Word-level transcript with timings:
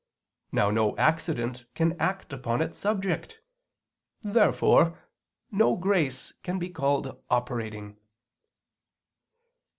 Now 0.51 0.71
no 0.71 0.97
accident 0.97 1.67
can 1.75 1.93
act 2.01 2.33
upon 2.33 2.59
its 2.59 2.79
subject. 2.79 3.39
Therefore 4.23 4.97
no 5.51 5.75
grace 5.75 6.33
can 6.41 6.57
be 6.57 6.69
called 6.71 7.21
operating. 7.29 7.99